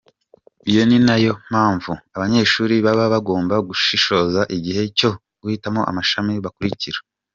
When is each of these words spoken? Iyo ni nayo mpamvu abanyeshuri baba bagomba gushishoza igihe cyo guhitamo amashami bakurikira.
Iyo 0.69 0.81
ni 0.87 0.97
nayo 1.07 1.33
mpamvu 1.49 1.91
abanyeshuri 2.15 2.73
baba 2.85 3.05
bagomba 3.13 3.55
gushishoza 3.67 4.41
igihe 4.57 4.83
cyo 4.97 5.09
guhitamo 5.41 5.81
amashami 5.89 6.33
bakurikira. 6.45 6.99